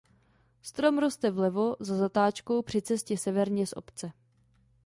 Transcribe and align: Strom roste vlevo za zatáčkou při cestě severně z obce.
Strom 0.61 0.97
roste 0.99 1.31
vlevo 1.31 1.75
za 1.79 1.97
zatáčkou 1.97 2.61
při 2.61 2.81
cestě 2.81 3.17
severně 3.17 3.67
z 3.67 3.73
obce. 3.73 4.11